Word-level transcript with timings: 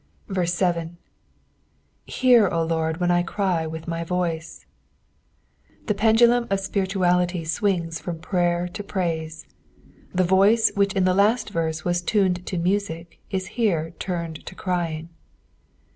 7." 0.33 0.97
Emt, 2.07 2.11
0 2.11 2.63
Lord, 2.63 2.97
when 2.97 3.11
I 3.11 3.19
ery 3.19 3.23
Kith 3.71 3.87
my 3.87 4.03
wU«.''—'Tbe 4.03 5.95
pendulum 5.95 6.47
of 6.49 6.59
spirituality 6.59 7.45
swings 7.45 7.99
from 7.99 8.17
prayer 8.17 8.67
to 8.69 8.83
praise. 8.83 9.45
The 10.11 10.23
voice 10.23 10.71
which 10.73 10.93
in 10.93 11.03
the 11.05 11.13
last 11.13 11.51
verse 11.51 11.85
was 11.85 12.01
tuned 12.01 12.47
to 12.47 12.57
music 12.57 13.19
is 13.29 13.49
here 13.53 13.93
tnmedto 13.99 14.57
crying. 14.57 15.09